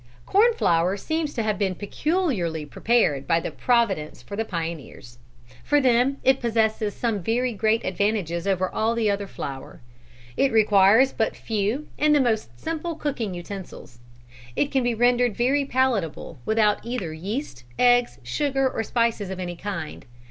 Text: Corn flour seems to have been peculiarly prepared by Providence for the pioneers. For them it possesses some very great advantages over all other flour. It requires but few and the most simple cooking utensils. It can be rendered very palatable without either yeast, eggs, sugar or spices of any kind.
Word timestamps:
Corn 0.25 0.51
flour 0.55 0.97
seems 0.97 1.31
to 1.35 1.43
have 1.43 1.59
been 1.59 1.75
peculiarly 1.75 2.65
prepared 2.65 3.27
by 3.27 3.39
Providence 3.39 4.23
for 4.23 4.35
the 4.35 4.43
pioneers. 4.43 5.19
For 5.63 5.79
them 5.79 6.17
it 6.23 6.39
possesses 6.39 6.95
some 6.95 7.21
very 7.21 7.53
great 7.53 7.85
advantages 7.85 8.47
over 8.47 8.67
all 8.67 8.97
other 8.99 9.27
flour. 9.27 9.79
It 10.35 10.51
requires 10.51 11.13
but 11.13 11.35
few 11.35 11.87
and 11.99 12.15
the 12.15 12.19
most 12.19 12.59
simple 12.59 12.95
cooking 12.95 13.35
utensils. 13.35 13.99
It 14.55 14.71
can 14.71 14.81
be 14.81 14.95
rendered 14.95 15.37
very 15.37 15.65
palatable 15.65 16.39
without 16.47 16.83
either 16.83 17.13
yeast, 17.13 17.63
eggs, 17.77 18.17
sugar 18.23 18.67
or 18.67 18.81
spices 18.81 19.29
of 19.29 19.39
any 19.39 19.55
kind. 19.55 20.07